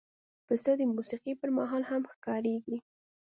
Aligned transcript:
پسه 0.47 0.71
د 0.79 0.81
موسیقۍ 0.95 1.33
پر 1.41 1.49
مهال 1.57 1.83
هم 1.89 2.01
ښکارېږي. 2.11 2.77